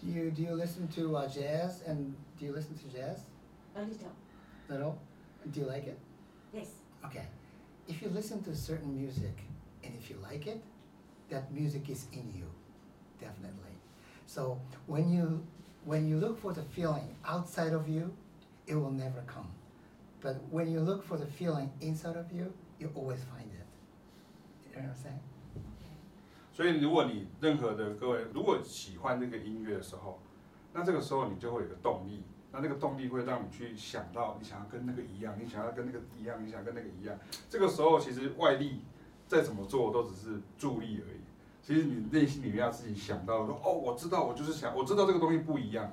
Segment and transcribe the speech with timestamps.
[0.00, 3.20] Do you do you listen to uh, jazz and do you listen to jazz?
[3.76, 4.12] A little.
[4.68, 4.98] Little.
[5.50, 5.98] Do you like it?
[6.52, 6.68] Yes.
[7.04, 7.24] Okay.
[7.88, 9.36] If you listen to certain music
[9.84, 10.62] and if you like it,
[11.28, 12.46] that music is in you,
[13.20, 13.74] definitely.
[14.26, 15.44] So when you
[15.84, 18.12] when you look for the feeling outside of you,
[18.66, 19.48] it will never come.
[20.20, 23.66] But when you look for the feeling inside of you, you always find it.
[24.70, 25.20] You know what I'm saying?
[26.60, 30.20] 所以，如果你任何的各位如果喜欢这个音乐的时候，
[30.74, 37.18] 那这个时候你就会有个动力，那这个动力会让你去想到你想要跟那个一样，你想要跟那个一样，你想跟那个一样。
[37.48, 38.82] 这个时候其实外力
[39.26, 41.20] 再怎么做都只是助力而已。
[41.62, 45.90] 其实你内心里面要自己想到说，哦，我知道，我就是想，我知道这个东西不一样。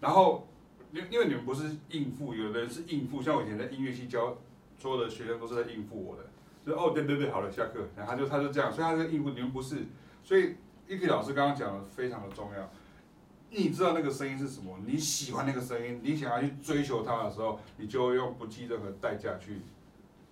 [0.00, 0.48] 然后，
[0.90, 4.36] 因因为你们不是应付，有的人是应付，像我以前在音乐系教，
[4.80, 6.24] 所有的学生都是在应付我的。
[6.64, 7.88] 就哦，对对对，好了，下课。
[7.96, 9.86] 然后他就他就这样，所以他是应付你们不是。
[10.22, 12.70] 所以伊 K 老师刚刚讲的非常的重要。
[13.50, 14.78] 你知道那个声音是什么？
[14.86, 19.60] 你喜欢那个声音，你想要去追求它的时候，你就用不计任何代价去。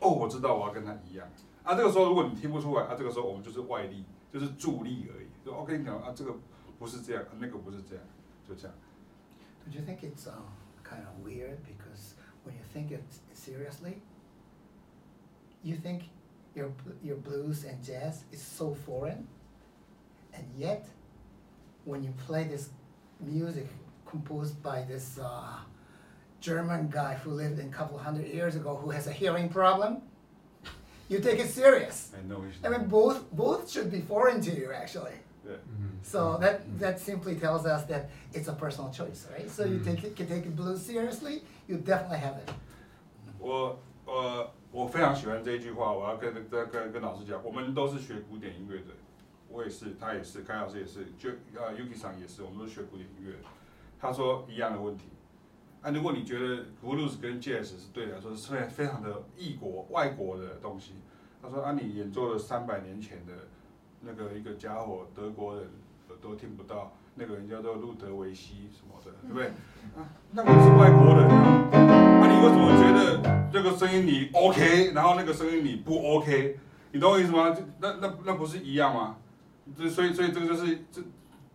[0.00, 1.28] 哦，我知道我要跟他一样。
[1.62, 5.26] 啊，这个时候如果你听不出来，啊，这个时候我们就是外力，就是助力而已。
[5.44, 6.34] 就 OK，你讲啊，这个
[6.78, 8.04] 不是这样，那个不是这样，
[8.48, 8.74] 就这样。
[9.64, 10.50] Don't you think it's um,
[10.82, 12.14] kind of weird because
[12.44, 13.98] when you think it seriously,
[15.64, 16.02] you think
[16.54, 16.70] your
[17.02, 19.26] your blues and jazz is so foreign,
[20.34, 20.86] and yet
[21.84, 22.68] when you play this
[23.20, 23.66] music
[24.06, 25.56] composed by this uh,
[26.40, 30.02] German guy who lived in a couple hundred years ago who has a hearing problem,
[31.08, 32.12] you take it serious.
[32.18, 32.42] I know.
[32.64, 35.16] I mean, both both should be foreign to you actually.
[35.48, 35.56] Yeah.
[36.02, 39.50] So that that simply tells us that it's a personal choice, right?
[39.50, 39.84] So you Mhm.
[39.84, 42.50] take it, can take it blues seriously, you definitely have it.
[43.40, 48.94] 我我我非常喜欢这一句话，我要跟跟跟跟老师讲，我们都是学古典音乐的，
[49.48, 53.34] 我也是，他也是，甘老师也是，就呃 Yuki 上也是，我们都学古典音乐。
[53.98, 55.04] 他说一样的问题，
[55.80, 60.94] 啊，如果你觉得 blues 跟 jazz 是对你来说是非非常的异国外国的东西，
[61.40, 63.32] 他说啊，你演奏了三百年前的
[64.00, 65.70] 那个一个家伙，德国人
[66.20, 69.46] 都听不到，那个人叫做路德维希什么的，对不对？
[69.96, 76.58] 啊，那个是外国人啊，啊，你为什么觉得这个声音你 OK，然后那个声音你不 OK？
[76.92, 77.50] 你懂我意思吗？
[77.50, 79.16] 就那那那不是一样吗？
[79.76, 81.02] 这所以所以这个就是这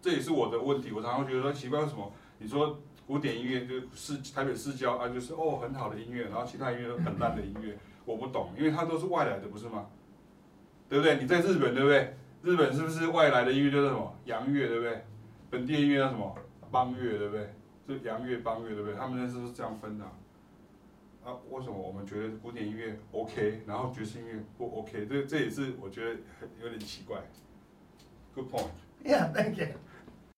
[0.00, 9.86] 这也是我的问题，我常常会觉得说奇怪，为什么你说古典音乐就是台北市郊啊，就是哦很好的音乐，然后其他音乐都很烂的音乐， 我不懂，因为它都是外来的，不是吗？
[10.88, 11.18] 对不对？
[11.20, 12.16] 你在日本对不对？
[12.42, 15.04] 日本是不是外来的音乐就是什么洋乐对不对？
[15.50, 16.36] 本地音乐叫什么
[16.70, 17.54] 邦乐对不对？
[17.88, 18.94] 就洋乐邦乐对不对？
[18.94, 20.04] 他们那是不是这样分的？
[21.24, 25.06] 啊，为什么我们觉得古典音乐 OK，然后爵士音乐不 OK？
[25.06, 26.20] 这这也是我觉得
[26.60, 27.22] 有点奇怪。
[28.34, 28.68] Good point.
[29.02, 29.68] Yeah, thank you.